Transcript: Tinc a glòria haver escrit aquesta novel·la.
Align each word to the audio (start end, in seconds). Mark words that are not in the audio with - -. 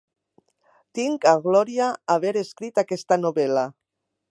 Tinc 0.99 1.27
a 1.33 1.33
glòria 1.43 1.91
haver 2.15 2.33
escrit 2.43 2.83
aquesta 2.85 3.21
novel·la. 3.27 3.71